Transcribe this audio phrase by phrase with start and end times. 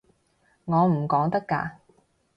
[0.65, 1.73] 我唔講得㗎